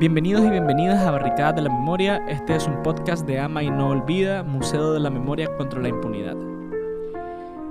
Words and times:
Bienvenidos 0.00 0.44
y 0.44 0.50
bienvenidas 0.50 1.06
a 1.06 1.12
Barricadas 1.12 1.54
de 1.54 1.62
la 1.62 1.70
Memoria. 1.70 2.20
Este 2.26 2.56
es 2.56 2.66
un 2.66 2.82
podcast 2.82 3.24
de 3.28 3.38
Ama 3.38 3.62
y 3.62 3.70
No 3.70 3.90
Olvida, 3.90 4.42
Museo 4.42 4.92
de 4.92 4.98
la 4.98 5.08
Memoria 5.08 5.56
contra 5.56 5.80
la 5.80 5.88
Impunidad. 5.88 6.36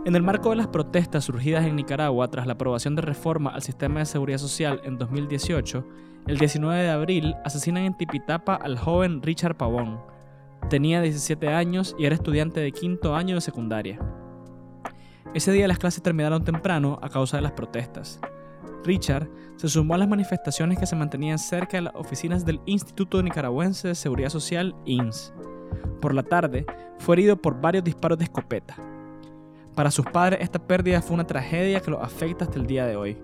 En 0.06 0.16
el 0.16 0.24
marco 0.24 0.52
de 0.52 0.56
las 0.56 0.68
protestas 0.68 1.26
surgidas 1.26 1.66
en 1.66 1.76
Nicaragua 1.76 2.30
tras 2.30 2.48
la 2.48 2.54
aprobación 2.54 2.96
de 2.96 3.02
reforma 3.02 3.50
al 3.50 3.62
sistema 3.62 4.00
de 4.00 4.06
seguridad 4.06 4.38
social 4.38 4.80
en 4.86 4.98
2018, 4.98 5.86
el 6.28 6.38
19 6.38 6.84
de 6.84 6.92
abril 6.92 7.36
asesinan 7.44 7.84
en 7.84 7.98
Tipitapa 7.98 8.56
al 8.56 8.78
joven 8.78 9.22
Richard 9.22 9.58
Pavón. 9.58 10.00
Tenía 10.70 11.02
17 11.02 11.50
años 11.50 11.94
y 12.00 12.06
era 12.06 12.16
estudiante 12.16 12.62
de 12.62 12.72
quinto 12.72 13.16
año 13.16 13.36
de 13.36 13.42
secundaria. 13.42 14.00
Ese 15.34 15.52
día 15.52 15.68
las 15.68 15.78
clases 15.78 16.02
terminaron 16.02 16.46
temprano 16.46 17.00
a 17.02 17.10
causa 17.10 17.36
de 17.36 17.44
las 17.44 17.52
protestas. 17.52 18.22
Richard 18.84 19.30
se 19.56 19.70
sumó 19.70 19.96
a 19.96 19.98
las 19.98 20.08
manifestaciones 20.08 20.78
que 20.78 20.86
se 20.86 20.96
mantenían 20.96 21.40
cerca 21.40 21.78
de 21.78 21.84
las 21.84 21.96
oficinas 21.96 22.46
del 22.46 22.60
Instituto 22.66 23.22
Nicaragüense 23.22 23.90
de 23.90 23.96
Seguridad 23.96 24.30
Social, 24.30 24.76
INS. 24.86 25.34
Por 26.02 26.14
la 26.14 26.24
tarde, 26.24 26.66
fue 27.00 27.16
herido 27.16 27.38
por 27.38 27.62
varios 27.62 27.84
disparos 27.84 28.18
de 28.18 28.26
escopeta. 28.26 28.76
Para 29.76 29.90
sus 29.90 30.06
padres, 30.06 30.40
esta 30.42 30.60
pérdida 30.60 31.02
fue 31.02 31.16
una 31.16 31.26
tragedia 31.26 31.80
que 31.80 31.92
los 31.92 32.02
afecta 32.02 32.46
hasta 32.46 32.60
el 32.60 32.68
día 32.68 32.86
de 32.86 32.96
hoy. 32.96 33.18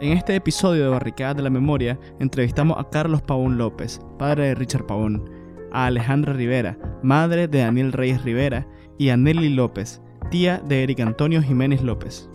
En 0.00 0.16
este 0.16 0.34
episodio 0.34 0.84
de 0.84 0.90
Barricadas 0.90 1.36
de 1.36 1.42
la 1.42 1.50
Memoria, 1.50 1.98
entrevistamos 2.18 2.78
a 2.78 2.88
Carlos 2.88 3.22
Pavón 3.22 3.58
López, 3.58 4.00
padre 4.18 4.48
de 4.48 4.54
Richard 4.54 4.86
Pavón, 4.86 5.30
a 5.70 5.86
Alejandra 5.86 6.32
Rivera, 6.32 6.78
madre 7.02 7.48
de 7.48 7.60
Daniel 7.60 7.92
Reyes 7.92 8.22
Rivera, 8.24 8.66
y 8.98 9.10
a 9.10 9.16
Nelly 9.16 9.50
López, 9.50 10.02
tía 10.30 10.58
de 10.58 10.82
Eric 10.82 11.00
Antonio 11.00 11.42
Jiménez 11.42 11.82
López. 11.82 12.28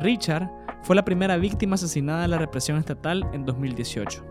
Richard 0.00 0.50
fue 0.86 0.94
la 0.94 1.04
primera 1.04 1.36
víctima 1.36 1.74
asesinada 1.74 2.22
de 2.22 2.28
la 2.28 2.38
represión 2.38 2.78
estatal 2.78 3.28
en 3.32 3.44
2018. 3.44 4.24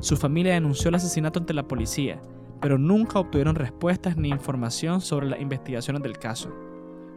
Su 0.00 0.18
familia 0.18 0.52
denunció 0.52 0.90
el 0.90 0.96
asesinato 0.96 1.38
ante 1.38 1.54
la 1.54 1.66
policía, 1.66 2.20
pero 2.60 2.76
nunca 2.76 3.18
obtuvieron 3.18 3.54
respuestas 3.54 4.14
ni 4.18 4.28
información 4.28 5.00
sobre 5.00 5.30
las 5.30 5.40
investigaciones 5.40 6.02
del 6.02 6.18
caso. 6.18 6.54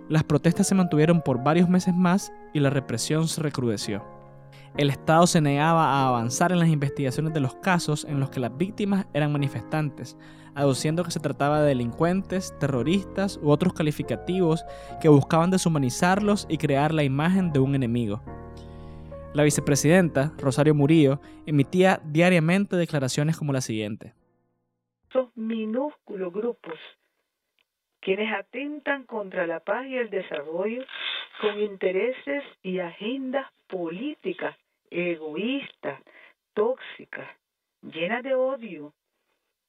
Las 0.07 0.23
protestas 0.23 0.69
se 0.69 0.75
mantuvieron 0.75 1.21
por 1.21 1.44
varios 1.44 1.67
meses 1.67 1.94
más 1.94 2.31
y 2.53 2.61
la 2.61 2.69
represión 2.69 3.27
se 3.27 3.41
recrudeció. 3.41 4.05
El 4.77 4.89
Estado 4.89 5.27
se 5.27 5.41
negaba 5.41 5.85
a 5.85 6.07
avanzar 6.07 6.53
en 6.53 6.59
las 6.59 6.69
investigaciones 6.69 7.33
de 7.33 7.41
los 7.41 7.55
casos 7.55 8.05
en 8.05 8.22
los 8.22 8.29
que 8.29 8.39
las 8.39 8.55
víctimas 8.55 9.05
eran 9.13 9.33
manifestantes, 9.33 10.16
aduciendo 10.55 11.03
que 11.03 11.11
se 11.11 11.19
trataba 11.19 11.59
de 11.59 11.67
delincuentes, 11.67 12.53
terroristas 12.57 13.38
u 13.44 13.49
otros 13.49 13.73
calificativos 13.73 14.63
que 15.01 15.09
buscaban 15.09 15.51
deshumanizarlos 15.51 16.45
y 16.47 16.57
crear 16.57 16.94
la 16.94 17.03
imagen 17.03 17.51
de 17.51 17.59
un 17.59 17.75
enemigo. 17.75 18.22
La 19.33 19.44
vicepresidenta, 19.44 20.33
Rosario 20.38 20.73
Murillo, 20.73 21.20
emitía 21.45 22.02
diariamente 22.03 22.75
declaraciones 22.75 23.38
como 23.38 23.53
la 23.53 23.61
siguiente. 23.61 24.14
Son 25.11 25.31
minúsculos 25.36 26.34
grupos 26.34 26.80
quienes 28.08 28.34
atentan 28.34 29.03
contra 29.03 29.45
la 29.45 29.59
paz 29.59 29.86
y 29.86 29.97
el 29.97 30.09
desarrollo 30.09 30.86
con 31.42 31.59
intereses 31.59 32.42
y 32.64 32.80
agendas 32.80 33.52
políticas 33.67 34.56
egoístas, 34.89 36.02
tóxicas, 36.53 37.28
llenas 37.81 38.23
de 38.23 38.34
odio, 38.34 38.94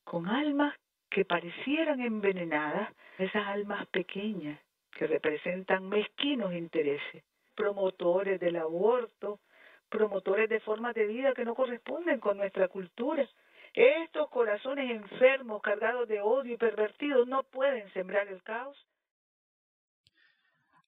con 0.05 0.29
almas 0.29 0.73
que 1.11 1.25
parecieran 1.25 2.01
envenenadas, 2.01 2.91
esas 3.19 3.45
almas 3.45 3.87
pequeñas 3.89 4.61
que 4.93 5.09
representan 5.09 5.89
mezquinos 5.89 6.55
intereses, 6.55 7.25
promotores 7.57 8.39
del 8.39 8.55
aborto, 8.55 9.41
promotores 9.89 10.49
de 10.49 10.61
formas 10.61 10.95
de 10.95 11.07
vida 11.07 11.35
que 11.35 11.45
no 11.45 11.55
corresponden 11.55 12.21
con 12.21 12.37
nuestra 12.37 12.69
cultura. 12.69 13.29
Estos 13.75 14.29
corazones 14.31 14.91
enfermos, 14.91 15.63
cargados 15.63 16.09
de 16.09 16.21
odio 16.21 16.55
y 16.55 16.57
pervertidos, 16.57 17.27
no 17.29 17.43
pueden 17.45 17.93
sembrar 17.93 18.29
el 18.29 18.43
caos. 18.43 18.77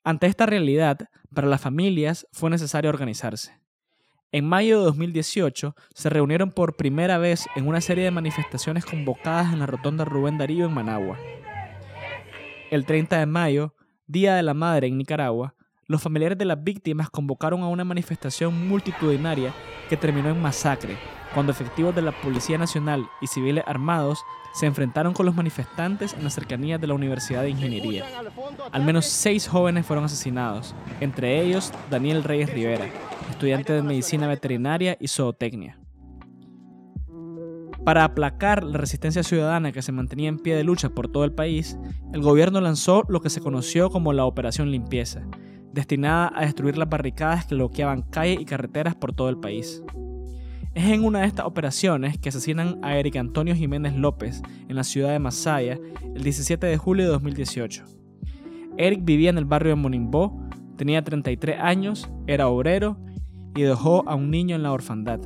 Ante 0.02 0.26
esta 0.26 0.46
realidad, 0.46 0.98
para 1.34 1.46
las 1.46 1.60
familias 1.60 2.26
fue 2.32 2.50
necesario 2.50 2.90
organizarse. 2.90 3.60
En 4.32 4.48
mayo 4.48 4.78
de 4.78 4.84
2018 4.84 5.74
se 5.92 6.08
reunieron 6.08 6.52
por 6.52 6.76
primera 6.76 7.18
vez 7.18 7.46
en 7.56 7.66
una 7.66 7.80
serie 7.80 8.04
de 8.04 8.10
manifestaciones 8.10 8.86
convocadas 8.86 9.52
en 9.52 9.58
la 9.58 9.66
Rotonda 9.66 10.04
Rubén 10.04 10.38
Darío 10.38 10.66
en 10.66 10.74
Managua. 10.74 11.18
El 12.70 12.86
30 12.86 13.18
de 13.18 13.26
mayo, 13.26 13.74
Día 14.06 14.36
de 14.36 14.42
la 14.42 14.54
Madre 14.54 14.86
en 14.86 14.96
Nicaragua, 14.96 15.54
los 15.90 16.00
familiares 16.00 16.38
de 16.38 16.44
las 16.44 16.62
víctimas 16.62 17.10
convocaron 17.10 17.62
a 17.62 17.66
una 17.66 17.82
manifestación 17.82 18.68
multitudinaria 18.68 19.52
que 19.88 19.96
terminó 19.96 20.28
en 20.28 20.40
masacre, 20.40 20.96
cuando 21.34 21.50
efectivos 21.50 21.92
de 21.96 22.00
la 22.00 22.12
Policía 22.12 22.58
Nacional 22.58 23.08
y 23.20 23.26
civiles 23.26 23.64
armados 23.66 24.22
se 24.54 24.66
enfrentaron 24.66 25.12
con 25.12 25.26
los 25.26 25.34
manifestantes 25.34 26.14
en 26.14 26.22
las 26.22 26.34
cercanías 26.34 26.80
de 26.80 26.86
la 26.86 26.94
Universidad 26.94 27.42
de 27.42 27.50
Ingeniería. 27.50 28.04
Al 28.70 28.84
menos 28.84 29.06
seis 29.06 29.48
jóvenes 29.48 29.84
fueron 29.84 30.04
asesinados, 30.04 30.76
entre 31.00 31.42
ellos 31.42 31.72
Daniel 31.90 32.22
Reyes 32.22 32.54
Rivera, 32.54 32.86
estudiante 33.28 33.72
de 33.72 33.82
Medicina 33.82 34.28
Veterinaria 34.28 34.96
y 35.00 35.08
Zootecnia. 35.08 35.76
Para 37.84 38.04
aplacar 38.04 38.62
la 38.62 38.78
resistencia 38.78 39.24
ciudadana 39.24 39.72
que 39.72 39.82
se 39.82 39.90
mantenía 39.90 40.28
en 40.28 40.38
pie 40.38 40.54
de 40.54 40.62
lucha 40.62 40.90
por 40.90 41.08
todo 41.08 41.24
el 41.24 41.32
país, 41.32 41.76
el 42.12 42.20
gobierno 42.20 42.60
lanzó 42.60 43.02
lo 43.08 43.20
que 43.20 43.30
se 43.30 43.40
conoció 43.40 43.90
como 43.90 44.12
la 44.12 44.24
Operación 44.24 44.70
Limpieza, 44.70 45.22
destinada 45.72 46.32
a 46.34 46.42
destruir 46.42 46.76
las 46.76 46.88
barricadas 46.88 47.46
que 47.46 47.54
bloqueaban 47.54 48.02
calles 48.02 48.40
y 48.40 48.44
carreteras 48.44 48.94
por 48.94 49.12
todo 49.12 49.28
el 49.28 49.38
país. 49.38 49.82
Es 50.74 50.84
en 50.84 51.04
una 51.04 51.20
de 51.20 51.26
estas 51.26 51.46
operaciones 51.46 52.18
que 52.18 52.28
asesinan 52.28 52.78
a 52.82 52.96
Eric 52.96 53.16
Antonio 53.16 53.54
Jiménez 53.54 53.96
López 53.96 54.40
en 54.68 54.76
la 54.76 54.84
ciudad 54.84 55.10
de 55.10 55.18
Masaya 55.18 55.78
el 56.14 56.22
17 56.22 56.64
de 56.64 56.76
julio 56.76 57.06
de 57.06 57.10
2018. 57.10 57.84
Eric 58.76 59.00
vivía 59.02 59.30
en 59.30 59.38
el 59.38 59.44
barrio 59.44 59.70
de 59.70 59.76
Monimbó, 59.76 60.48
tenía 60.76 61.02
33 61.02 61.58
años, 61.60 62.08
era 62.26 62.48
obrero 62.48 62.96
y 63.56 63.62
dejó 63.62 64.08
a 64.08 64.14
un 64.14 64.30
niño 64.30 64.54
en 64.54 64.62
la 64.62 64.72
orfandad. 64.72 65.20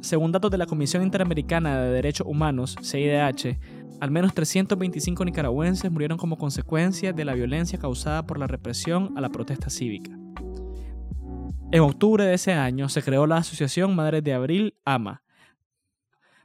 Según 0.00 0.32
datos 0.32 0.50
de 0.50 0.58
la 0.58 0.66
Comisión 0.66 1.02
Interamericana 1.02 1.80
de 1.80 1.90
Derechos 1.90 2.26
Humanos, 2.26 2.76
CIDH, 2.82 3.58
al 4.00 4.10
menos 4.10 4.34
325 4.34 5.24
nicaragüenses 5.24 5.90
murieron 5.90 6.18
como 6.18 6.36
consecuencia 6.36 7.12
de 7.12 7.24
la 7.24 7.34
violencia 7.34 7.78
causada 7.78 8.26
por 8.26 8.38
la 8.38 8.46
represión 8.46 9.12
a 9.16 9.20
la 9.20 9.30
protesta 9.30 9.70
cívica. 9.70 10.10
En 11.72 11.80
octubre 11.80 12.24
de 12.24 12.34
ese 12.34 12.52
año 12.52 12.88
se 12.88 13.02
creó 13.02 13.26
la 13.26 13.38
Asociación 13.38 13.96
Madres 13.96 14.22
de 14.22 14.32
Abril, 14.32 14.74
AMA, 14.84 15.22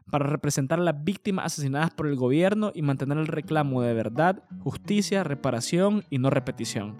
para 0.09 0.25
representar 0.25 0.79
a 0.79 0.83
las 0.83 1.03
víctimas 1.03 1.45
asesinadas 1.45 1.91
por 1.91 2.07
el 2.07 2.15
gobierno 2.15 2.71
y 2.73 2.81
mantener 2.81 3.17
el 3.17 3.27
reclamo 3.27 3.81
de 3.81 3.93
verdad, 3.93 4.43
justicia, 4.59 5.23
reparación 5.23 6.03
y 6.09 6.17
no 6.17 6.29
repetición. 6.29 6.97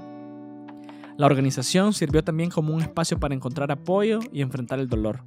La 1.18 1.26
organización 1.26 1.94
sirvió 1.94 2.24
también 2.24 2.50
como 2.50 2.74
un 2.74 2.82
espacio 2.82 3.20
para 3.20 3.36
encontrar 3.36 3.72
apoyo 3.72 4.20
y 4.32 4.42
enfrentar 4.42 4.80
el 4.80 4.88
dolor. 4.88 5.22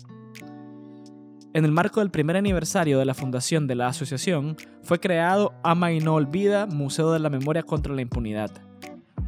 En 1.55 1.67
el 1.67 1.73
marco 1.73 2.01
del 2.01 2.11
primer 2.11 2.39
aniversario 2.39 2.99
de 2.99 3.05
la 3.05 3.13
fundación 3.13 3.67
de 3.67 3.75
la 3.75 3.89
asociación, 3.89 4.57
fue 4.83 5.01
creado 5.01 5.53
Ama 5.63 5.93
y 5.93 6.01
No 6.01 6.15
Olvida 6.15 6.65
Museo 6.67 7.13
de 7.13 7.19
la 7.19 7.29
Memoria 7.29 7.63
contra 7.63 7.95
la 7.95 8.01
Impunidad. 8.01 8.51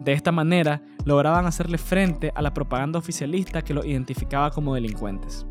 De 0.01 0.13
esta 0.13 0.33
manera, 0.33 0.83
lograban 1.05 1.47
hacerle 1.47 1.79
frente 1.79 2.33
a 2.35 2.43
la 2.43 2.53
propaganda 2.53 2.99
oficialista 2.99 3.63
que 3.63 3.75
los 3.75 3.87
identificaba 3.87 4.51
como 4.51 4.75
delincuentes. 4.75 5.47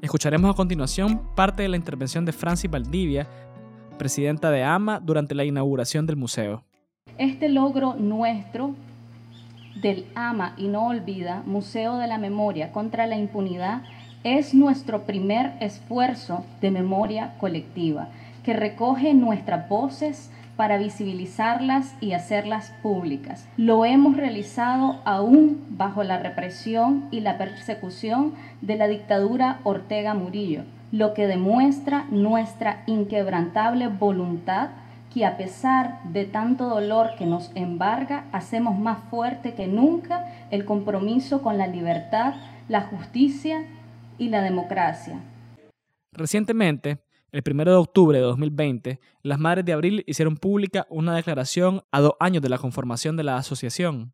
Escucharemos 0.00 0.50
a 0.50 0.56
continuación 0.56 1.22
parte 1.34 1.62
de 1.62 1.68
la 1.68 1.76
intervención 1.76 2.24
de 2.24 2.32
Francis 2.32 2.70
Valdivia, 2.70 3.26
presidenta 3.98 4.50
de 4.50 4.62
AMA, 4.62 5.00
durante 5.00 5.34
la 5.34 5.44
inauguración 5.44 6.06
del 6.06 6.16
museo. 6.16 6.64
Este 7.16 7.48
logro 7.48 7.94
nuestro 7.94 8.74
del 9.80 10.06
AMA 10.14 10.54
y 10.56 10.68
no 10.68 10.86
olvida, 10.86 11.42
Museo 11.46 11.96
de 11.96 12.06
la 12.06 12.18
Memoria 12.18 12.72
contra 12.72 13.06
la 13.06 13.16
Impunidad, 13.16 13.82
es 14.24 14.54
nuestro 14.54 15.02
primer 15.02 15.52
esfuerzo 15.60 16.44
de 16.60 16.70
memoria 16.70 17.36
colectiva 17.38 18.08
que 18.42 18.54
recoge 18.54 19.14
nuestras 19.14 19.68
voces 19.68 20.30
para 20.56 20.78
visibilizarlas 20.78 21.94
y 22.00 22.12
hacerlas 22.12 22.72
públicas. 22.82 23.48
Lo 23.56 23.84
hemos 23.84 24.16
realizado 24.16 25.00
aún 25.04 25.64
bajo 25.70 26.04
la 26.04 26.18
represión 26.18 27.06
y 27.10 27.20
la 27.20 27.38
persecución 27.38 28.34
de 28.60 28.76
la 28.76 28.86
dictadura 28.88 29.60
Ortega 29.64 30.14
Murillo, 30.14 30.62
lo 30.92 31.14
que 31.14 31.26
demuestra 31.26 32.06
nuestra 32.10 32.82
inquebrantable 32.86 33.88
voluntad 33.88 34.70
que 35.12 35.24
a 35.24 35.36
pesar 35.36 36.02
de 36.04 36.24
tanto 36.24 36.68
dolor 36.68 37.10
que 37.16 37.24
nos 37.24 37.52
embarga, 37.54 38.24
hacemos 38.32 38.76
más 38.76 38.98
fuerte 39.10 39.54
que 39.54 39.68
nunca 39.68 40.26
el 40.50 40.64
compromiso 40.64 41.40
con 41.40 41.56
la 41.56 41.68
libertad, 41.68 42.34
la 42.68 42.82
justicia 42.82 43.64
y 44.18 44.28
la 44.28 44.42
democracia. 44.42 45.20
Recientemente, 46.12 46.98
el 47.34 47.42
1 47.44 47.64
de 47.64 47.76
octubre 47.76 48.16
de 48.16 48.22
2020, 48.22 49.00
las 49.22 49.40
Madres 49.40 49.64
de 49.64 49.72
Abril 49.72 50.04
hicieron 50.06 50.36
pública 50.36 50.86
una 50.88 51.16
declaración 51.16 51.82
a 51.90 52.00
dos 52.00 52.12
años 52.20 52.40
de 52.44 52.48
la 52.48 52.58
conformación 52.58 53.16
de 53.16 53.24
la 53.24 53.36
asociación. 53.36 54.12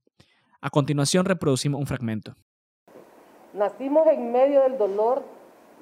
A 0.63 0.71
continuación 0.71 1.27
reproducimos 1.27 1.79
un 1.79 1.87
fragmento. 1.87 2.35
Nacimos 3.53 4.07
en 4.07 4.33
medio 4.33 4.63
del 4.63 4.79
dolor, 4.79 5.23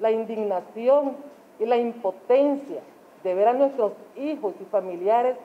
la 0.01 0.11
indignación 0.11 1.15
y 1.61 1.65
la 1.65 1.77
impotencia 1.77 2.81
de 3.23 3.33
ver 3.33 3.47
a 3.47 3.53
nuestros 3.53 3.93
hijos 4.17 4.53
y 4.59 4.65
familiares 4.65 5.37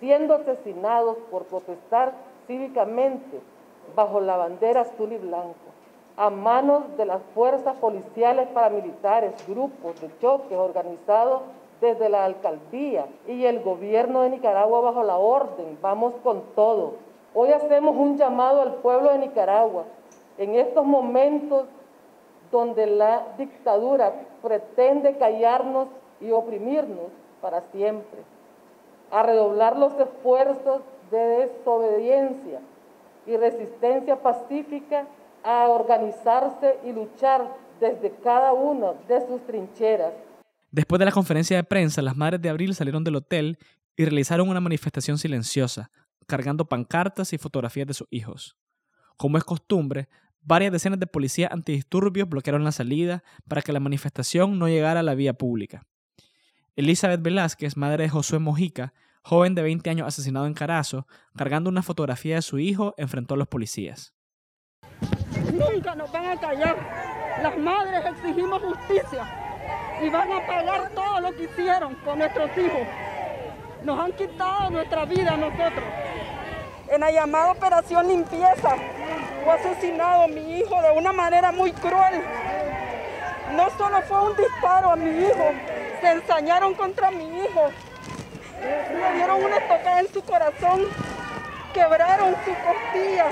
siendo 0.00 0.36
asesinados 0.36 1.18
por 1.30 1.44
protestar 1.44 2.14
cívicamente 2.46 3.40
bajo 3.94 4.18
la 4.18 4.38
bandera 4.38 4.80
azul 4.80 5.12
y 5.12 5.18
blanco, 5.18 5.63
a 6.16 6.30
manos 6.30 6.96
de 6.96 7.06
las 7.06 7.20
fuerzas 7.34 7.74
policiales 7.76 8.48
paramilitares, 8.48 9.32
grupos 9.48 10.00
de 10.00 10.10
choques 10.20 10.56
organizados 10.56 11.42
desde 11.80 12.08
la 12.08 12.24
alcaldía 12.24 13.06
y 13.26 13.44
el 13.44 13.62
gobierno 13.62 14.22
de 14.22 14.30
Nicaragua 14.30 14.80
bajo 14.80 15.02
la 15.02 15.16
orden. 15.16 15.78
Vamos 15.82 16.14
con 16.22 16.42
todo. 16.54 16.94
Hoy 17.34 17.50
hacemos 17.50 17.96
un 17.96 18.16
llamado 18.16 18.62
al 18.62 18.74
pueblo 18.74 19.10
de 19.10 19.18
Nicaragua 19.18 19.84
en 20.38 20.54
estos 20.54 20.86
momentos 20.86 21.66
donde 22.50 22.86
la 22.86 23.22
dictadura 23.36 24.12
pretende 24.40 25.16
callarnos 25.16 25.88
y 26.20 26.30
oprimirnos 26.30 27.10
para 27.40 27.62
siempre, 27.72 28.20
a 29.10 29.22
redoblar 29.22 29.76
los 29.76 29.92
esfuerzos 29.98 30.80
de 31.10 31.18
desobediencia 31.18 32.60
y 33.26 33.36
resistencia 33.36 34.16
pacífica, 34.16 35.06
a 35.44 35.68
organizarse 35.68 36.78
y 36.84 36.92
luchar 36.92 37.56
desde 37.80 38.10
cada 38.22 38.52
una 38.52 38.92
de 39.06 39.26
sus 39.26 39.46
trincheras. 39.46 40.12
Después 40.70 40.98
de 40.98 41.04
la 41.04 41.12
conferencia 41.12 41.56
de 41.56 41.64
prensa, 41.64 42.02
las 42.02 42.16
Madres 42.16 42.40
de 42.40 42.48
Abril 42.48 42.74
salieron 42.74 43.04
del 43.04 43.16
hotel 43.16 43.58
y 43.96 44.04
realizaron 44.04 44.48
una 44.48 44.60
manifestación 44.60 45.18
silenciosa, 45.18 45.90
cargando 46.26 46.64
pancartas 46.64 47.32
y 47.32 47.38
fotografías 47.38 47.86
de 47.86 47.94
sus 47.94 48.08
hijos. 48.10 48.56
Como 49.16 49.38
es 49.38 49.44
costumbre, 49.44 50.08
varias 50.40 50.72
decenas 50.72 50.98
de 50.98 51.06
policías 51.06 51.52
antidisturbios 51.52 52.28
bloquearon 52.28 52.64
la 52.64 52.72
salida 52.72 53.22
para 53.46 53.62
que 53.62 53.72
la 53.72 53.80
manifestación 53.80 54.58
no 54.58 54.68
llegara 54.68 55.00
a 55.00 55.04
la 55.04 55.14
vía 55.14 55.34
pública. 55.34 55.86
Elizabeth 56.74 57.22
Velázquez, 57.22 57.76
madre 57.76 58.04
de 58.04 58.08
Josué 58.08 58.40
Mojica, 58.40 58.94
joven 59.22 59.54
de 59.54 59.62
20 59.62 59.88
años 59.90 60.08
asesinado 60.08 60.46
en 60.46 60.54
Carazo, 60.54 61.06
cargando 61.36 61.70
una 61.70 61.82
fotografía 61.82 62.36
de 62.36 62.42
su 62.42 62.58
hijo, 62.58 62.94
enfrentó 62.96 63.34
a 63.34 63.36
los 63.36 63.46
policías. 63.46 64.12
Nunca 65.54 65.94
nos 65.94 66.10
van 66.10 66.26
a 66.26 66.36
callar. 66.36 66.76
Las 67.40 67.56
madres 67.56 68.04
exigimos 68.06 68.60
justicia 68.60 69.24
y 70.02 70.10
van 70.10 70.32
a 70.32 70.44
pagar 70.44 70.90
todo 70.90 71.20
lo 71.20 71.32
que 71.36 71.44
hicieron 71.44 71.94
con 71.96 72.18
nuestros 72.18 72.50
hijos. 72.58 72.88
Nos 73.84 74.00
han 74.00 74.12
quitado 74.14 74.70
nuestra 74.70 75.04
vida 75.04 75.34
a 75.34 75.36
nosotros. 75.36 75.84
En 76.88 77.00
la 77.00 77.12
llamada 77.12 77.52
Operación 77.52 78.08
Limpieza 78.08 78.74
fue 79.44 79.52
asesinado 79.52 80.26
mi 80.26 80.58
hijo 80.58 80.82
de 80.82 80.90
una 80.90 81.12
manera 81.12 81.52
muy 81.52 81.70
cruel. 81.70 82.20
No 83.52 83.70
solo 83.78 84.02
fue 84.02 84.30
un 84.30 84.36
disparo 84.36 84.90
a 84.90 84.96
mi 84.96 85.24
hijo, 85.24 85.52
se 86.00 86.10
ensañaron 86.10 86.74
contra 86.74 87.12
mi 87.12 87.24
hijo. 87.38 87.70
Le 88.60 89.14
dieron 89.14 89.44
una 89.44 89.58
estocada 89.58 90.00
en 90.00 90.12
su 90.12 90.20
corazón, 90.24 90.86
quebraron 91.72 92.34
su 92.44 92.50
costilla, 92.64 93.26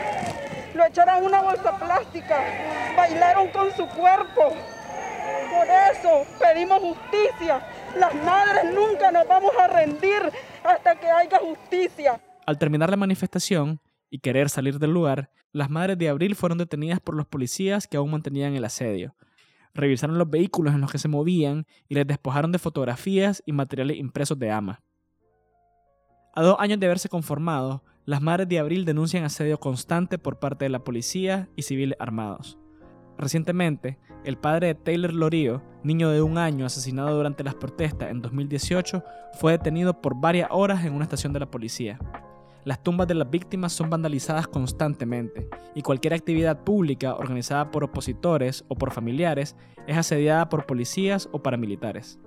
lo 0.75 0.85
echaron 0.87 1.19
en 1.19 1.25
una 1.25 1.43
bolsa 1.43 1.77
plástica, 1.79 2.41
bailaron 2.97 3.49
con 3.49 3.71
su 3.73 3.87
cuerpo. 3.89 4.55
Por 5.51 5.67
eso 5.93 6.27
pedimos 6.39 6.81
justicia. 6.81 7.67
Las 7.99 8.15
madres 8.15 8.75
nunca 8.75 9.11
nos 9.13 9.27
vamos 9.29 9.53
a 9.61 9.69
rendir 9.69 10.23
hasta 10.65 10.95
que 10.97 11.09
haya 11.09 11.39
justicia. 11.39 12.21
Al 12.47 12.59
terminar 12.59 12.91
la 12.91 12.97
manifestación 12.97 13.81
y 14.11 14.19
querer 14.19 14.49
salir 14.49 14.79
del 14.79 14.93
lugar, 14.93 15.31
las 15.53 15.71
madres 15.71 15.99
de 15.99 16.09
Abril 16.09 16.35
fueron 16.35 16.59
detenidas 16.59 17.01
por 17.01 17.15
los 17.15 17.27
policías 17.27 17.87
que 17.87 17.97
aún 17.97 18.11
mantenían 18.11 18.55
el 18.55 18.65
asedio 18.65 19.15
revisaron 19.75 20.19
los 20.19 20.29
vehículos 20.29 20.75
en 20.75 20.81
los 20.81 20.91
que 20.91 20.99
se 20.99 21.09
movían 21.09 21.67
y 21.89 21.95
les 21.95 22.07
despojaron 22.07 22.53
de 22.53 22.59
fotografías 22.59 23.43
y 23.47 23.53
materiales 23.53 23.97
impresos 23.97 24.39
de 24.39 24.51
AMA. 24.51 24.83
A 26.35 26.43
dos 26.43 26.57
años 26.59 26.81
de 26.81 26.87
haberse 26.87 27.09
conformado, 27.09 27.83
las 28.05 28.21
madres 28.21 28.49
de 28.49 28.59
Abril 28.59 28.85
denuncian 28.85 29.25
asedio 29.25 29.61
constante 29.61 30.19
por 30.19 30.39
parte 30.39 30.65
de 30.65 30.71
la 30.71 30.83
policía 30.83 31.49
y 31.55 31.63
civiles 31.63 31.97
armados. 32.01 32.59
Recientemente, 33.17 33.99
el 34.25 34.37
padre 34.37 34.69
de 34.69 34.75
Taylor 34.75 35.13
Lorío, 35.13 35.63
niño 35.85 36.11
de 36.11 36.21
un 36.21 36.37
año 36.37 36.67
asesinado 36.67 37.17
durante 37.17 37.45
las 37.45 37.55
protestas 37.55 38.11
en 38.11 38.21
2018, 38.21 39.05
fue 39.35 39.53
detenido 39.53 40.01
por 40.01 40.21
varias 40.21 40.49
horas 40.51 40.85
en 40.85 40.95
una 40.95 41.05
estación 41.05 41.33
de 41.33 41.41
la 41.41 41.51
policía. 41.51 41.99
Las 42.65 42.83
tumbas 42.83 43.07
de 43.07 43.15
las 43.15 43.31
víctimas 43.31 43.73
son 43.73 43.91
vandalizadas 43.91 44.49
constantemente 44.49 45.49
y 45.75 45.83
cualquier 45.83 46.15
actividad 46.15 46.63
pública 46.63 47.15
organizada 47.15 47.71
por 47.71 47.85
opositores 47.85 48.65
o 48.69 48.77
por 48.77 48.93
familiares 48.93 49.57
es 49.87 49.97
asediada 49.97 50.49
por 50.49 50.67
policías 50.67 51.29
o 51.33 51.43
paramilitares. 51.43 52.19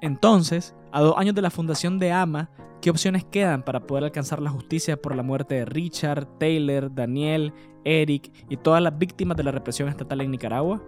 Entonces, 0.00 0.74
a 0.92 1.00
dos 1.02 1.14
años 1.18 1.34
de 1.34 1.42
la 1.42 1.50
fundación 1.50 1.98
de 1.98 2.10
AMA, 2.10 2.48
¿qué 2.80 2.90
opciones 2.90 3.24
quedan 3.24 3.62
para 3.62 3.80
poder 3.80 4.04
alcanzar 4.04 4.40
la 4.40 4.50
justicia 4.50 5.00
por 5.00 5.14
la 5.14 5.22
muerte 5.22 5.56
de 5.56 5.64
Richard, 5.66 6.26
Taylor, 6.38 6.92
Daniel, 6.94 7.52
Eric 7.84 8.32
y 8.48 8.56
todas 8.56 8.82
las 8.82 8.98
víctimas 8.98 9.36
de 9.36 9.44
la 9.44 9.50
represión 9.50 9.88
estatal 9.88 10.22
en 10.22 10.30
Nicaragua? 10.30 10.82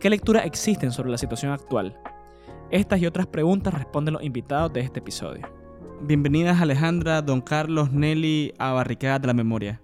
¿Qué 0.00 0.08
lecturas 0.08 0.46
existen 0.46 0.92
sobre 0.92 1.10
la 1.10 1.18
situación 1.18 1.52
actual? 1.52 1.98
Estas 2.70 3.00
y 3.00 3.06
otras 3.06 3.26
preguntas 3.26 3.74
responden 3.74 4.14
los 4.14 4.22
invitados 4.22 4.72
de 4.72 4.80
este 4.80 5.00
episodio. 5.00 5.46
Bienvenidas 6.00 6.60
Alejandra, 6.60 7.20
don 7.20 7.40
Carlos, 7.40 7.92
Nelly 7.92 8.54
a 8.58 8.72
Barricadas 8.72 9.20
de 9.20 9.26
la 9.26 9.34
Memoria. 9.34 9.80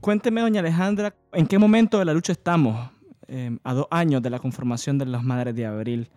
Cuénteme, 0.00 0.42
doña 0.42 0.60
Alejandra, 0.60 1.14
¿en 1.32 1.46
qué 1.46 1.58
momento 1.58 1.98
de 1.98 2.04
la 2.04 2.12
lucha 2.12 2.32
estamos 2.32 2.90
em, 3.28 3.58
a 3.64 3.72
dos 3.72 3.86
años 3.90 4.20
de 4.20 4.28
la 4.28 4.38
conformación 4.38 4.98
de 4.98 5.06
las 5.06 5.22
Madres 5.22 5.54
de 5.54 5.64
Abril? 5.64 6.10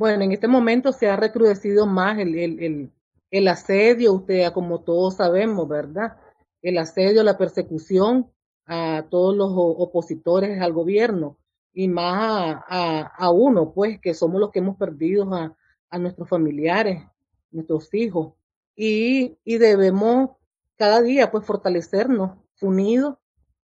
Bueno, 0.00 0.24
en 0.24 0.32
este 0.32 0.48
momento 0.48 0.92
se 0.92 1.10
ha 1.10 1.16
recrudecido 1.16 1.86
más 1.86 2.18
el, 2.18 2.90
el, 3.30 3.48
asedio, 3.48 4.14
usted, 4.14 4.50
como 4.54 4.80
todos 4.80 5.16
sabemos, 5.16 5.68
¿verdad? 5.68 6.16
El 6.62 6.78
asedio, 6.78 7.22
la 7.22 7.36
persecución 7.36 8.32
a 8.64 9.04
todos 9.10 9.36
los 9.36 9.50
opositores 9.52 10.58
al 10.62 10.72
gobierno 10.72 11.36
y 11.74 11.88
más 11.88 12.62
a, 12.66 13.30
uno, 13.30 13.74
pues, 13.74 14.00
que 14.00 14.14
somos 14.14 14.40
los 14.40 14.50
que 14.50 14.60
hemos 14.60 14.78
perdido 14.78 15.34
a, 15.34 15.54
a 15.90 15.98
nuestros 15.98 16.30
familiares, 16.30 17.02
nuestros 17.50 17.92
hijos 17.92 18.32
y, 18.74 19.36
debemos 19.44 20.30
cada 20.78 21.02
día 21.02 21.30
pues 21.30 21.44
fortalecernos 21.44 22.38
unidos 22.62 23.18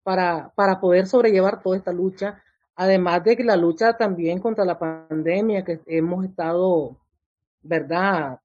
para, 0.02 0.52
para 0.56 0.80
poder 0.80 1.06
sobrellevar 1.06 1.62
toda 1.62 1.76
esta 1.76 1.92
lucha, 1.92 2.42
además 2.76 3.24
de 3.24 3.36
que 3.36 3.44
la 3.44 3.56
lucha 3.56 3.96
también 3.96 4.40
contra 4.40 4.64
la 4.64 4.78
pandemia 4.78 5.64
que 5.64 5.80
hemos 5.86 6.24
estado, 6.24 6.96
¿verdad? 7.62 8.40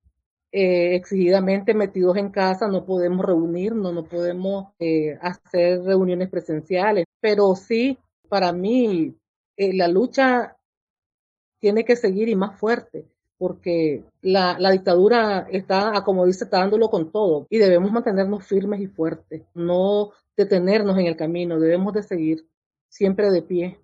Eh, 0.51 0.95
exigidamente 0.95 1.73
metidos 1.73 2.17
en 2.17 2.29
casa, 2.29 2.67
no 2.67 2.85
podemos 2.85 3.25
reunirnos, 3.25 3.93
no 3.93 4.03
podemos 4.05 4.73
eh, 4.79 5.17
hacer 5.21 5.83
reuniones 5.83 6.29
presenciales, 6.29 7.05
pero 7.19 7.55
sí, 7.55 7.97
para 8.29 8.51
mí, 8.53 9.15
eh, 9.57 9.73
la 9.75 9.87
lucha 9.87 10.57
tiene 11.59 11.85
que 11.85 11.95
seguir 11.95 12.29
y 12.29 12.35
más 12.35 12.59
fuerte 12.59 13.05
porque 13.39 14.03
la, 14.21 14.57
dictadura 14.69 15.47
está, 15.49 16.03
como 16.03 16.25
dice, 16.25 16.43
está 16.43 16.59
dándolo 16.59 16.89
con 16.89 17.09
todo 17.11 17.47
y 17.49 17.57
debemos 17.57 17.91
mantenernos 17.91 18.45
firmes 18.45 18.81
y 18.81 18.87
fuertes, 18.87 19.43
no 19.55 20.11
detenernos 20.35 20.97
en 20.97 21.05
el 21.07 21.15
camino, 21.15 21.57
debemos 21.57 21.93
de 21.93 22.03
seguir 22.03 22.45
siempre 22.89 23.31
de 23.31 23.41
pie. 23.41 23.79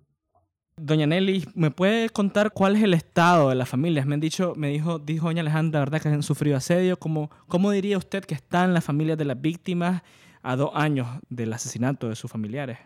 Doña 0.78 1.06
Nelly, 1.06 1.48
¿me 1.54 1.70
puede 1.70 2.10
contar 2.10 2.52
cuál 2.52 2.76
es 2.76 2.82
el 2.82 2.92
estado 2.92 3.48
de 3.48 3.54
las 3.54 3.66
familias? 3.66 4.04
Me 4.04 4.12
han 4.12 4.20
dicho, 4.20 4.52
me 4.56 4.68
dijo, 4.68 4.98
dijo 4.98 5.26
doña 5.26 5.40
Alejandra, 5.40 5.80
¿verdad? 5.80 6.02
Que 6.02 6.08
han 6.08 6.22
sufrido 6.22 6.58
asedio. 6.58 6.98
¿Cómo, 6.98 7.30
¿Cómo 7.48 7.70
diría 7.70 7.96
usted 7.96 8.22
que 8.26 8.34
están 8.34 8.74
las 8.74 8.84
familias 8.84 9.16
de 9.16 9.24
las 9.24 9.40
víctimas 9.40 10.02
a 10.42 10.54
dos 10.54 10.70
años 10.74 11.08
del 11.30 11.54
asesinato 11.54 12.10
de 12.10 12.14
sus 12.14 12.30
familiares? 12.30 12.78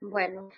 Bueno, 0.00 0.50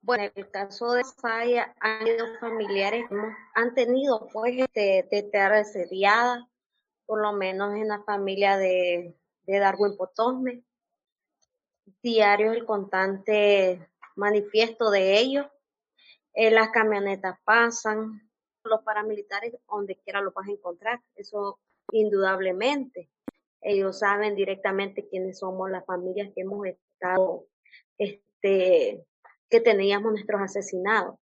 bueno, 0.00 0.22
en 0.22 0.32
el 0.36 0.48
caso 0.48 0.92
de 0.92 1.02
Falla, 1.20 1.74
han 1.80 2.02
habido 2.02 2.26
familiares 2.38 3.06
que 3.08 3.16
han 3.56 3.74
tenido 3.74 4.28
pues 4.32 4.54
este, 4.56 5.08
de 5.10 6.44
por 7.04 7.20
lo 7.20 7.32
menos 7.32 7.74
en 7.74 7.88
la 7.88 8.00
familia 8.04 8.56
de, 8.56 9.16
de 9.44 9.58
Darwin 9.58 9.96
Potosme. 9.96 10.62
Diario 12.00 12.52
el 12.52 12.64
constante 12.64 13.88
manifiesto 14.16 14.90
de 14.90 15.18
ellos. 15.18 15.46
Eh, 16.34 16.50
las 16.50 16.70
camionetas 16.70 17.38
pasan, 17.44 18.28
los 18.64 18.82
paramilitares 18.82 19.54
donde 19.68 19.96
quiera 19.96 20.20
los 20.20 20.34
vas 20.34 20.48
a 20.48 20.52
encontrar, 20.52 21.00
eso 21.14 21.58
indudablemente. 21.92 23.08
Ellos 23.60 24.00
saben 24.00 24.34
directamente 24.34 25.08
quiénes 25.08 25.38
somos 25.38 25.70
las 25.70 25.84
familias 25.86 26.30
que 26.34 26.42
hemos 26.42 26.66
estado, 26.66 27.46
este, 27.98 29.04
que 29.48 29.60
teníamos 29.60 30.12
nuestros 30.12 30.40
asesinados. 30.40 31.16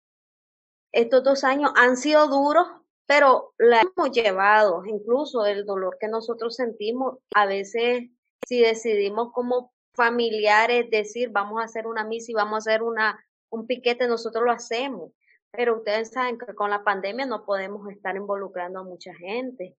Estos 0.93 1.25
dos 1.25 1.45
años 1.45 1.73
han 1.77 1.97
sido 1.97 2.29
duros, 2.29 2.67
pero 3.07 3.53
la 3.59 3.83
hemos 3.83 4.11
llevado, 4.13 4.85
incluso 4.87 5.47
el 5.47 5.65
dolor 5.65 5.97
que 6.01 6.09
nosotros 6.09 6.57
sentimos, 6.57 7.19
a 7.35 7.47
veces 7.47 8.11
si 8.47 8.61
decidimos 8.61 9.33
como 9.33 9.72
familiares 9.95 10.91
decir 10.91 11.31
vamos 11.31 11.61
a 11.61 11.65
hacer 11.65 11.87
una 11.87 12.05
misa 12.05 12.33
y 12.33 12.35
vamos 12.35 12.55
a 12.55 12.71
hacer 12.71 12.83
una, 12.83 13.25
un 13.51 13.67
piquete, 13.67 14.07
nosotros 14.07 14.45
lo 14.45 14.53
hacemos. 14.53 15.13
Pero 15.51 15.77
ustedes 15.77 16.11
saben 16.11 16.39
que 16.39 16.55
con 16.55 16.71
la 16.71 16.83
pandemia 16.83 17.27
no 17.27 17.45
podemos 17.45 17.91
estar 17.91 18.17
involucrando 18.17 18.81
a 18.81 18.85
mucha 18.85 19.15
gente. 19.15 19.77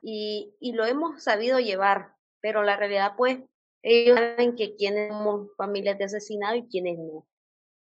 Y, 0.00 0.54
y 0.58 0.72
lo 0.72 0.84
hemos 0.86 1.22
sabido 1.22 1.60
llevar, 1.60 2.14
pero 2.40 2.62
la 2.62 2.76
realidad 2.76 3.14
pues 3.16 3.38
ellos 3.82 4.18
saben 4.18 4.54
que 4.54 4.76
quienes 4.76 5.08
somos 5.08 5.48
familias 5.56 5.98
de 5.98 6.04
asesinados 6.04 6.58
y 6.58 6.68
quienes 6.68 6.98
no. 6.98 7.26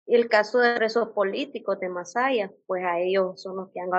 El 0.06 0.28
caso 0.28 0.58
de 0.58 0.74
presos 0.74 1.08
políticos 1.10 1.80
de 1.80 1.88
Masaya, 1.88 2.52
pues 2.66 2.84
a 2.84 2.98
ellos 3.00 3.42
son 3.42 3.56
los 3.56 3.70
que 3.70 3.80
han, 3.80 3.90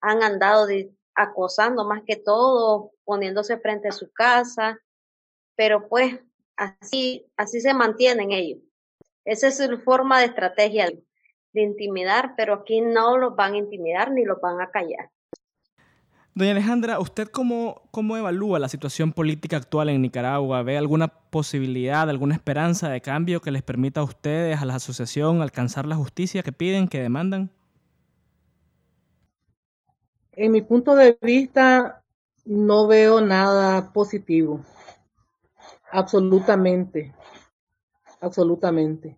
han 0.00 0.22
andado 0.22 0.66
acosando 1.14 1.84
más 1.84 2.02
que 2.04 2.16
todo, 2.16 2.92
poniéndose 3.04 3.58
frente 3.58 3.88
a 3.88 3.92
su 3.92 4.12
casa, 4.12 4.80
pero 5.56 5.88
pues 5.88 6.20
así, 6.56 7.26
así 7.36 7.60
se 7.60 7.74
mantienen 7.74 8.32
ellos. 8.32 8.60
Esa 9.24 9.48
es 9.48 9.56
su 9.56 9.78
forma 9.78 10.20
de 10.20 10.26
estrategia 10.26 10.90
de 11.52 11.62
intimidar, 11.62 12.34
pero 12.36 12.54
aquí 12.54 12.80
no 12.80 13.16
los 13.16 13.36
van 13.36 13.54
a 13.54 13.58
intimidar 13.58 14.10
ni 14.10 14.24
los 14.24 14.40
van 14.40 14.60
a 14.60 14.70
callar. 14.70 15.10
Doña 16.36 16.50
Alejandra, 16.50 16.98
¿usted 16.98 17.28
cómo, 17.28 17.82
cómo 17.92 18.16
evalúa 18.16 18.58
la 18.58 18.68
situación 18.68 19.12
política 19.12 19.56
actual 19.56 19.88
en 19.88 20.02
Nicaragua? 20.02 20.64
¿Ve 20.64 20.76
alguna 20.76 21.06
posibilidad, 21.06 22.10
alguna 22.10 22.34
esperanza 22.34 22.88
de 22.88 23.00
cambio 23.00 23.40
que 23.40 23.52
les 23.52 23.62
permita 23.62 24.00
a 24.00 24.04
ustedes, 24.04 24.60
a 24.60 24.64
la 24.64 24.74
asociación, 24.74 25.42
alcanzar 25.42 25.86
la 25.86 25.94
justicia 25.94 26.42
que 26.42 26.50
piden, 26.50 26.88
que 26.88 27.00
demandan? 27.00 27.50
En 30.32 30.50
mi 30.50 30.60
punto 30.60 30.96
de 30.96 31.16
vista, 31.22 32.02
no 32.44 32.88
veo 32.88 33.20
nada 33.20 33.92
positivo. 33.92 34.60
Absolutamente. 35.90 37.14
Absolutamente. 38.20 39.16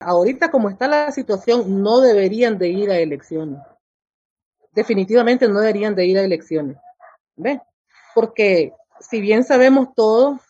Ahorita 0.00 0.50
como 0.50 0.68
está 0.70 0.86
la 0.86 1.10
situación, 1.10 1.82
no 1.82 2.00
deberían 2.00 2.58
de 2.58 2.68
ir 2.68 2.90
a 2.90 2.98
elecciones 2.98 3.58
definitivamente 4.78 5.48
no 5.48 5.58
deberían 5.58 5.96
de 5.96 6.06
ir 6.06 6.18
a 6.18 6.22
elecciones. 6.22 6.76
¿Ve? 7.36 7.60
Porque 8.14 8.72
si 9.00 9.20
bien 9.20 9.42
sabemos 9.44 9.88
todos 9.94 10.40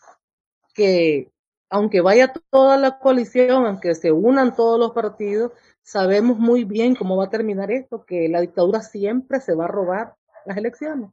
que 0.73 1.31
aunque 1.71 2.01
vaya 2.01 2.33
toda 2.49 2.77
la 2.77 2.99
coalición, 2.99 3.65
aunque 3.65 3.93
se 3.93 4.11
unan 4.11 4.55
todos 4.55 4.79
los 4.79 4.91
partidos, 4.91 5.51
sabemos 5.83 6.37
muy 6.37 6.63
bien 6.63 6.95
cómo 6.95 7.17
va 7.17 7.25
a 7.25 7.29
terminar 7.29 7.69
esto, 7.71 8.05
que 8.05 8.27
la 8.27 8.41
dictadura 8.41 8.81
siempre 8.81 9.39
se 9.39 9.53
va 9.53 9.65
a 9.65 9.67
robar 9.67 10.15
las 10.45 10.57
elecciones. 10.57 11.11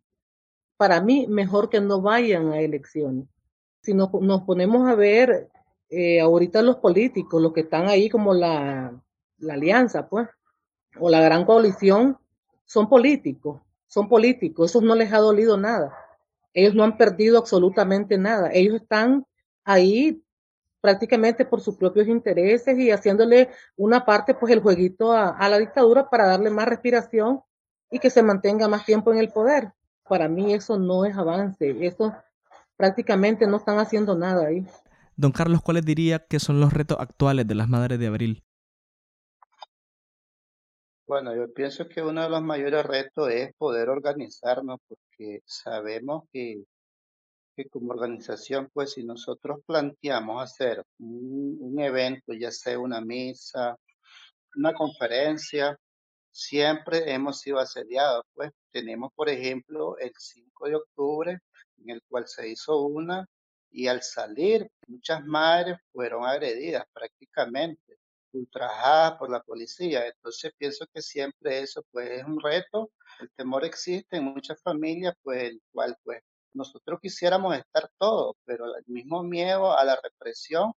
Para 0.79 1.03
mí, 1.03 1.27
mejor 1.27 1.69
que 1.69 1.81
no 1.81 2.01
vayan 2.01 2.53
a 2.53 2.61
elecciones. 2.61 3.27
Si 3.87 3.95
nos, 3.95 4.11
ponemos 4.43 4.89
a 4.89 4.97
ver 4.97 5.49
eh, 5.91 6.21
ahorita 6.21 6.61
los 6.61 6.79
políticos, 6.79 7.41
los 7.41 7.53
que 7.53 7.61
están 7.61 7.87
ahí 7.87 8.11
como 8.11 8.35
la, 8.35 9.01
la 9.39 9.55
alianza, 9.55 10.09
pues, 10.09 10.29
o 10.99 11.09
la 11.09 11.21
gran 11.21 11.45
coalición, 11.45 12.19
son 12.65 12.89
políticos, 12.89 13.61
son 13.87 14.09
políticos, 14.09 14.71
eso 14.73 14.81
no 14.81 14.97
les 14.97 15.13
ha 15.13 15.19
dolido 15.19 15.57
nada. 15.57 15.97
Ellos 16.53 16.75
no 16.75 16.83
han 16.83 16.97
perdido 16.99 17.39
absolutamente 17.39 18.19
nada. 18.19 18.51
Ellos 18.53 18.75
están 18.75 19.25
ahí 19.63 20.21
prácticamente 20.81 21.45
por 21.45 21.61
sus 21.61 21.77
propios 21.77 22.09
intereses 22.09 22.77
y 22.77 22.91
haciéndole 22.91 23.51
una 23.77 24.05
parte, 24.05 24.35
pues 24.35 24.53
el 24.53 24.63
jueguito 24.63 25.13
a, 25.13 25.49
la 25.49 25.59
dictadura 25.59 26.11
para 26.11 26.27
darle 26.27 26.51
más 26.51 26.67
respiración 26.67 27.41
y 27.89 28.01
que 28.01 28.11
se 28.11 28.25
mantenga 28.25 28.67
más 28.67 28.85
tiempo 28.85 29.13
en 29.13 29.19
el 29.19 29.29
poder. 29.29 29.75
Para 30.09 30.27
mí 30.27 30.53
eso 30.53 30.77
no 30.77 31.05
es 31.05 31.17
avance, 31.17 31.87
eso 31.87 32.13
prácticamente 32.77 33.47
no 33.47 33.57
están 33.57 33.79
haciendo 33.79 34.17
nada 34.17 34.47
ahí. 34.47 34.67
Don 35.17 35.33
Carlos, 35.33 35.63
¿cuáles 35.63 35.85
diría 35.85 36.27
que 36.27 36.39
son 36.39 36.61
los 36.61 36.73
retos 36.73 36.99
actuales 37.01 37.47
de 37.47 37.55
las 37.55 37.69
madres 37.69 37.99
de 37.99 38.07
abril? 38.07 38.45
Bueno, 41.07 41.35
yo 41.35 41.53
pienso 41.53 41.89
que 41.89 42.03
uno 42.03 42.23
de 42.23 42.29
los 42.29 42.43
mayores 42.43 42.85
retos 42.85 43.31
es 43.31 43.55
poder 43.57 43.89
organizarnos, 43.89 44.81
porque 44.89 45.41
sabemos 45.47 46.25
que, 46.33 46.65
que 47.57 47.69
como 47.69 47.93
organización, 47.93 48.69
pues 48.73 48.93
si 48.93 49.05
nosotros 49.05 49.61
planteamos 49.65 50.43
hacer 50.43 50.83
un, 50.99 51.57
un 51.61 51.81
evento, 51.81 52.33
ya 52.35 52.51
sea 52.51 52.79
una 52.79 53.01
misa, 53.01 53.77
una 54.57 54.75
conferencia, 54.75 55.79
siempre 56.31 57.13
hemos 57.13 57.41
sido 57.41 57.59
asediados. 57.59 58.25
Pues 58.35 58.51
tenemos, 58.73 59.13
por 59.15 59.29
ejemplo, 59.29 59.97
el 59.99 60.13
5 60.17 60.67
de 60.69 60.75
octubre, 60.77 61.39
en 61.79 61.91
el 61.91 62.03
cual 62.09 62.27
se 62.27 62.49
hizo 62.49 62.83
una, 62.83 63.27
y 63.71 63.89
al 63.89 64.03
salir, 64.03 64.71
muchas 64.87 65.25
madres 65.25 65.79
fueron 65.93 66.25
agredidas 66.25 66.85
prácticamente 66.93 67.99
ultrajadas 68.33 69.19
por 69.19 69.31
la 69.31 69.43
policía. 69.43 70.07
Entonces 70.07 70.53
pienso 70.59 70.87
que 70.93 71.03
siempre 71.03 71.61
eso 71.61 71.83
pues 71.91 72.11
es 72.11 72.25
un 72.25 72.41
reto. 72.41 72.91
El 73.21 73.31
temor 73.37 73.65
existe 73.65 74.17
en 74.17 74.25
muchas 74.25 74.63
familias, 74.63 75.15
pues 75.23 75.45
el 75.45 75.61
cual 75.73 75.97
pues 76.05 76.23
nosotros 76.57 76.99
quisiéramos 77.01 77.57
estar 77.57 77.91
todos, 77.99 78.35
pero 78.45 78.65
el 78.77 78.85
mismo 78.87 79.23
miedo 79.23 79.77
a 79.77 79.85
la 79.85 79.99
represión, 80.03 80.73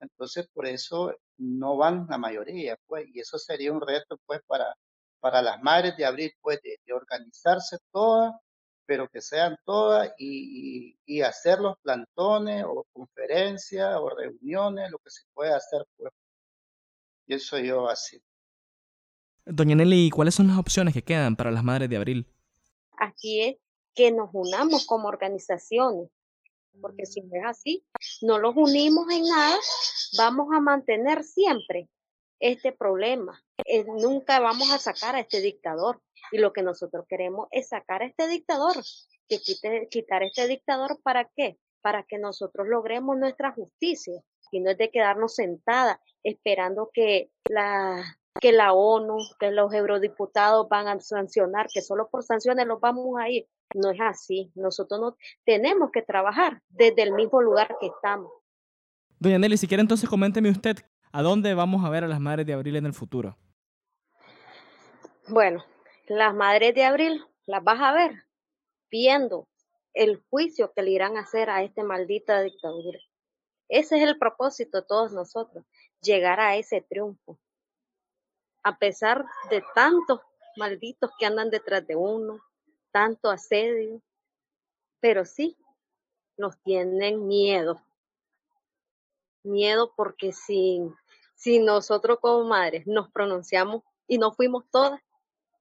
entonces 0.00 0.46
por 0.52 0.66
eso 0.66 1.14
no 1.38 1.76
van 1.76 2.06
la 2.08 2.18
mayoría, 2.18 2.76
pues, 2.86 3.06
y 3.12 3.20
eso 3.20 3.38
sería 3.38 3.72
un 3.72 3.80
reto 3.80 4.18
pues 4.26 4.40
para, 4.46 4.74
para 5.20 5.42
las 5.42 5.62
madres 5.62 5.96
de 5.96 6.04
abril, 6.04 6.32
pues, 6.40 6.60
de, 6.62 6.78
organizarse 6.92 7.78
todas, 7.92 8.34
pero 8.86 9.08
que 9.08 9.20
sean 9.20 9.56
todas 9.64 10.12
y, 10.18 10.96
y, 11.06 11.16
y, 11.16 11.20
hacer 11.22 11.58
los 11.60 11.78
plantones 11.78 12.64
o 12.66 12.86
conferencias 12.92 13.96
o 13.96 14.10
reuniones, 14.10 14.90
lo 14.90 14.98
que 14.98 15.10
se 15.10 15.22
puede 15.32 15.52
hacer 15.52 15.86
pues 15.96 16.12
eso 17.26 17.58
yo 17.58 17.88
así. 17.88 18.22
Doña 19.46 19.74
Nelly, 19.74 20.10
¿cuáles 20.10 20.34
son 20.34 20.48
las 20.48 20.58
opciones 20.58 20.94
que 20.94 21.02
quedan 21.02 21.36
para 21.36 21.50
las 21.50 21.64
madres 21.64 21.88
de 21.90 21.96
abril? 21.96 22.26
Aquí 22.98 23.42
es 23.42 23.56
que 23.94 24.10
nos 24.10 24.30
unamos 24.32 24.86
como 24.86 25.08
organizaciones, 25.08 26.10
porque 26.80 27.06
si 27.06 27.20
no 27.20 27.36
es 27.36 27.44
así, 27.46 27.84
no 28.22 28.38
los 28.38 28.56
unimos 28.56 29.06
en 29.10 29.24
nada, 29.24 29.56
vamos 30.16 30.48
a 30.52 30.60
mantener 30.60 31.22
siempre 31.24 31.88
este 32.40 32.72
problema. 32.72 33.42
Eh, 33.64 33.84
nunca 33.84 34.40
vamos 34.40 34.70
a 34.70 34.78
sacar 34.78 35.14
a 35.14 35.20
este 35.20 35.40
dictador. 35.40 36.00
Y 36.32 36.38
lo 36.38 36.52
que 36.52 36.62
nosotros 36.62 37.04
queremos 37.08 37.48
es 37.50 37.68
sacar 37.68 38.02
a 38.02 38.06
este 38.06 38.28
dictador, 38.28 38.74
que 39.28 39.38
quite, 39.38 39.88
quitar 39.90 40.22
a 40.22 40.26
este 40.26 40.46
dictador, 40.46 41.00
¿para 41.02 41.30
qué? 41.36 41.58
Para 41.82 42.02
que 42.04 42.18
nosotros 42.18 42.66
logremos 42.68 43.16
nuestra 43.16 43.52
justicia 43.52 44.22
y 44.50 44.60
no 44.60 44.70
es 44.70 44.78
de 44.78 44.90
quedarnos 44.90 45.34
sentada 45.34 46.00
esperando 46.22 46.90
que 46.92 47.30
la, 47.48 48.02
que 48.40 48.52
la 48.52 48.72
ONU, 48.72 49.18
que 49.38 49.50
los 49.50 49.72
eurodiputados 49.72 50.68
van 50.68 50.88
a 50.88 51.00
sancionar, 51.00 51.66
que 51.72 51.82
solo 51.82 52.08
por 52.08 52.22
sanciones 52.22 52.66
los 52.66 52.80
vamos 52.80 53.18
a 53.18 53.28
ir. 53.28 53.46
No 53.74 53.90
es 53.90 54.00
así. 54.00 54.52
Nosotros 54.54 55.00
no 55.00 55.16
tenemos 55.44 55.90
que 55.90 56.02
trabajar 56.02 56.62
desde 56.68 57.02
el 57.02 57.12
mismo 57.12 57.42
lugar 57.42 57.76
que 57.80 57.86
estamos. 57.86 58.30
Doña 59.18 59.38
Nelly, 59.38 59.56
si 59.56 59.66
quiere 59.66 59.80
entonces 59.80 60.08
coménteme 60.08 60.50
usted, 60.50 60.78
¿a 61.12 61.22
dónde 61.22 61.54
vamos 61.54 61.84
a 61.84 61.90
ver 61.90 62.04
a 62.04 62.08
las 62.08 62.20
Madres 62.20 62.46
de 62.46 62.52
Abril 62.52 62.76
en 62.76 62.86
el 62.86 62.92
futuro? 62.92 63.36
Bueno, 65.28 65.64
las 66.06 66.34
Madres 66.34 66.74
de 66.74 66.84
Abril 66.84 67.24
las 67.46 67.62
vas 67.62 67.80
a 67.80 67.92
ver 67.92 68.24
viendo 68.90 69.48
el 69.94 70.22
juicio 70.28 70.72
que 70.72 70.82
le 70.82 70.90
irán 70.90 71.16
a 71.16 71.20
hacer 71.20 71.50
a 71.50 71.62
esta 71.62 71.84
maldita 71.84 72.42
dictadura. 72.42 72.98
Ese 73.68 73.96
es 73.96 74.02
el 74.02 74.18
propósito 74.18 74.80
de 74.80 74.86
todos 74.86 75.12
nosotros, 75.12 75.64
llegar 76.00 76.40
a 76.40 76.56
ese 76.56 76.82
triunfo. 76.82 77.38
A 78.62 78.78
pesar 78.78 79.24
de 79.50 79.62
tantos 79.74 80.20
malditos 80.56 81.10
que 81.18 81.26
andan 81.26 81.50
detrás 81.50 81.86
de 81.86 81.96
uno, 81.96 82.40
tanto 82.92 83.30
asedio, 83.30 84.02
pero 85.00 85.24
sí, 85.24 85.56
nos 86.36 86.58
tienen 86.62 87.26
miedo. 87.26 87.80
Miedo 89.42 89.92
porque 89.96 90.32
si, 90.32 90.80
si 91.34 91.58
nosotros 91.58 92.18
como 92.20 92.44
madres 92.44 92.86
nos 92.86 93.10
pronunciamos 93.10 93.82
y 94.06 94.18
no 94.18 94.32
fuimos 94.32 94.64
todas, 94.70 95.00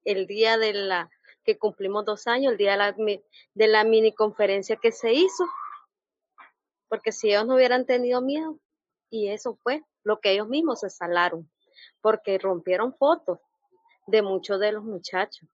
el 0.06 0.28
día 0.28 0.58
de 0.58 0.74
la 0.74 1.10
que 1.44 1.58
cumplimos 1.58 2.06
dos 2.06 2.28
años, 2.28 2.52
el 2.52 2.58
día 2.58 2.94
de 3.54 3.68
la, 3.68 3.84
mini 3.84 4.14
conferencia 4.14 4.78
que 4.78 4.92
se 4.92 5.14
hizo, 5.14 5.46
porque 6.88 7.12
si 7.12 7.30
ellos 7.30 7.46
no 7.46 7.56
hubieran 7.56 7.86
tenido 7.86 8.22
miedo, 8.22 8.60
y 9.10 9.30
eso 9.30 9.58
fue 9.62 9.84
lo 10.04 10.20
que 10.20 10.32
ellos 10.32 10.48
mismos 10.48 10.80
se 10.80 10.90
salaron, 10.90 11.50
porque 12.02 12.38
rompieron 12.38 12.96
fotos 12.96 13.40
de 14.08 14.22
muchos 14.22 14.60
de 14.60 14.72
los 14.72 14.84
muchachos, 14.84 15.48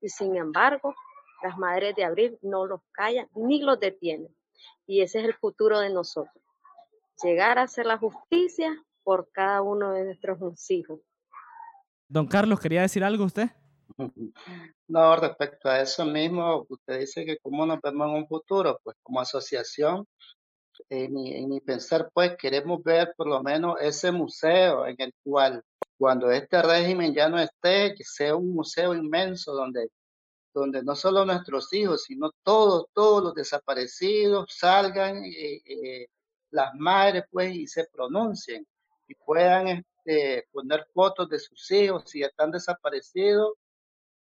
Y 0.00 0.08
sin 0.08 0.36
embargo, 0.36 0.94
las 1.42 1.56
madres 1.58 1.94
de 1.94 2.04
abril 2.04 2.38
no 2.42 2.66
los 2.66 2.80
callan 2.92 3.28
ni 3.34 3.60
los 3.60 3.78
detienen. 3.78 4.34
Y 4.86 5.02
ese 5.02 5.20
es 5.20 5.26
el 5.26 5.34
futuro 5.34 5.78
de 5.78 5.90
nosotros. 5.90 6.42
Llegar 7.22 7.58
a 7.58 7.62
hacer 7.62 7.86
la 7.86 7.98
justicia 7.98 8.82
por 9.02 9.30
cada 9.30 9.62
uno 9.62 9.92
de 9.92 10.04
nuestros 10.04 10.70
hijos. 10.70 11.00
Don 12.10 12.26
Carlos, 12.26 12.58
¿quería 12.58 12.82
decir 12.82 13.04
algo 13.04 13.24
usted? 13.24 13.50
No, 14.88 15.14
respecto 15.14 15.68
a 15.68 15.80
eso 15.80 16.04
mismo, 16.04 16.66
usted 16.68 16.98
dice 16.98 17.24
que 17.24 17.38
cómo 17.38 17.64
nos 17.64 17.80
vemos 17.80 18.08
en 18.08 18.14
un 18.16 18.26
futuro, 18.26 18.80
pues 18.82 18.96
como 19.04 19.20
asociación, 19.20 20.04
en 20.88 21.14
mi, 21.14 21.60
pensar, 21.60 22.10
pues 22.12 22.36
queremos 22.36 22.82
ver 22.82 23.14
por 23.16 23.28
lo 23.28 23.40
menos 23.40 23.76
ese 23.80 24.10
museo 24.10 24.84
en 24.88 24.96
el 24.98 25.14
cual 25.22 25.62
cuando 25.96 26.28
este 26.32 26.60
régimen 26.60 27.14
ya 27.14 27.28
no 27.28 27.38
esté, 27.38 27.94
que 27.94 28.02
sea 28.02 28.34
un 28.34 28.52
museo 28.52 28.92
inmenso 28.96 29.52
donde, 29.52 29.90
donde 30.52 30.82
no 30.82 30.96
solo 30.96 31.24
nuestros 31.24 31.72
hijos, 31.72 32.02
sino 32.02 32.32
todos, 32.42 32.86
todos 32.92 33.22
los 33.22 33.34
desaparecidos 33.34 34.52
salgan, 34.52 35.22
eh, 35.24 36.06
las 36.50 36.74
madres, 36.74 37.22
pues, 37.30 37.54
y 37.54 37.68
se 37.68 37.86
pronuncien 37.92 38.66
y 39.06 39.14
puedan 39.14 39.84
este, 40.04 40.48
poner 40.52 40.86
fotos 40.92 41.28
de 41.28 41.38
sus 41.38 41.70
hijos 41.70 42.04
si 42.06 42.22
están 42.22 42.50
desaparecidos 42.50 43.54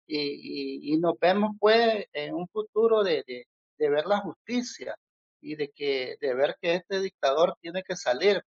y, 0.08 0.94
y, 0.94 0.98
nos 0.98 1.20
vemos 1.20 1.52
pues 1.60 2.06
en 2.14 2.34
un 2.34 2.48
futuro 2.48 3.04
de, 3.04 3.24
de, 3.26 3.90
ver 3.90 4.06
la 4.08 4.20
justicia 4.22 4.96
y 5.42 5.56
de 5.56 5.70
que 5.70 6.18
de 6.20 6.34
ver 6.34 6.58
que 6.62 6.76
este 6.76 7.00
dictador 7.00 7.56
tiene 7.62 7.84
que 7.84 7.96
salir 7.96 8.44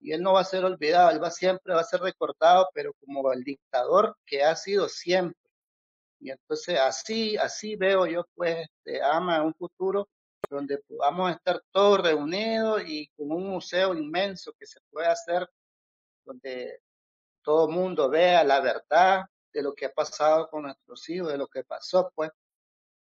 y 0.00 0.12
él 0.12 0.22
no 0.22 0.34
va 0.34 0.40
a 0.40 0.44
ser 0.44 0.64
olvidado, 0.64 1.10
él 1.10 1.22
va 1.22 1.30
siempre 1.30 1.74
va 1.74 1.80
a 1.80 1.84
ser 1.84 2.00
recordado, 2.00 2.68
pero 2.74 2.92
como 3.04 3.32
el 3.32 3.44
dictador 3.44 4.16
que 4.26 4.42
ha 4.42 4.56
sido 4.56 4.88
siempre. 4.88 5.36
Y 6.20 6.30
entonces 6.30 6.78
así, 6.78 7.36
así 7.36 7.76
veo 7.76 8.06
yo 8.06 8.24
pues 8.34 8.68
este, 8.68 9.02
ama 9.02 9.42
un 9.42 9.54
futuro 9.54 10.08
donde 10.48 10.78
podamos 10.78 11.32
estar 11.32 11.62
todos 11.70 12.02
reunidos 12.02 12.82
y 12.86 13.08
con 13.16 13.32
un 13.32 13.48
museo 13.48 13.94
inmenso 13.94 14.52
que 14.58 14.66
se 14.66 14.80
pueda 14.90 15.12
hacer, 15.12 15.48
donde 16.24 16.80
todo 17.42 17.68
mundo 17.68 18.08
vea 18.08 18.44
la 18.44 18.60
verdad 18.60 19.24
de 19.52 19.62
lo 19.62 19.74
que 19.74 19.86
ha 19.86 19.92
pasado 19.92 20.48
con 20.48 20.62
nuestros 20.62 21.08
hijos, 21.08 21.32
de 21.32 21.38
lo 21.38 21.48
que 21.48 21.64
pasó, 21.64 22.10
pues, 22.14 22.30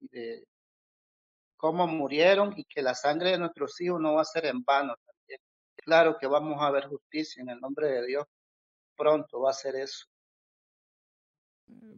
y 0.01 0.09
de 0.09 0.47
cómo 1.57 1.87
murieron 1.87 2.53
y 2.57 2.65
que 2.65 2.83
la 2.83 2.95
sangre 2.95 3.31
de 3.31 3.39
nuestros 3.39 3.81
hijos 3.81 4.01
no 4.01 4.15
va 4.15 4.23
a 4.23 4.25
ser 4.25 4.47
en 4.47 4.65
vano 4.65 4.97
también. 5.07 5.41
Claro 5.77 6.17
que 6.19 6.27
vamos 6.27 6.61
a 6.61 6.71
ver 6.71 6.89
justicia 6.89 7.41
en 7.43 7.51
el 7.51 7.61
nombre 7.61 7.89
de 7.89 8.07
Dios. 8.07 8.27
Pronto 8.97 9.41
va 9.41 9.51
a 9.51 9.55
ser 9.55 9.77
eso. 9.77 10.07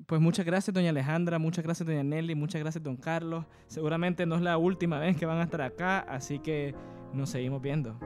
Pues 0.06 0.20
muchas 0.20 0.44
gracias, 0.44 0.74
doña 0.74 0.90
Alejandra, 0.90 1.38
muchas 1.38 1.64
gracias, 1.64 1.86
doña 1.86 2.04
Nelly, 2.04 2.34
muchas 2.34 2.60
gracias, 2.60 2.84
don 2.84 2.96
Carlos. 2.96 3.46
Seguramente 3.66 4.26
no 4.26 4.36
es 4.36 4.42
la 4.42 4.58
última 4.58 4.98
vez 4.98 5.16
que 5.16 5.26
van 5.26 5.38
a 5.38 5.44
estar 5.44 5.62
acá, 5.62 6.00
así 6.00 6.38
que 6.38 6.74
nos 7.12 7.30
seguimos 7.30 7.62
viendo. 7.62 7.98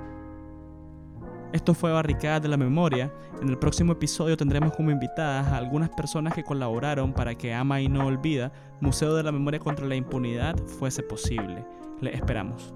Esto 1.52 1.72
fue 1.72 1.92
Barricada 1.92 2.40
de 2.40 2.48
la 2.48 2.58
Memoria. 2.58 3.10
En 3.40 3.48
el 3.48 3.58
próximo 3.58 3.92
episodio 3.92 4.36
tendremos 4.36 4.74
como 4.74 4.90
invitadas 4.90 5.46
a 5.46 5.56
algunas 5.56 5.88
personas 5.88 6.34
que 6.34 6.44
colaboraron 6.44 7.14
para 7.14 7.34
que 7.34 7.54
Ama 7.54 7.80
y 7.80 7.88
No 7.88 8.06
Olvida, 8.06 8.52
Museo 8.80 9.14
de 9.14 9.22
la 9.22 9.32
Memoria 9.32 9.58
contra 9.58 9.86
la 9.86 9.96
Impunidad, 9.96 10.58
fuese 10.66 11.02
posible. 11.02 11.64
Les 12.02 12.14
esperamos. 12.14 12.74